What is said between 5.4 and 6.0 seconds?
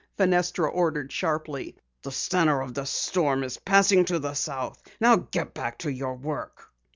back to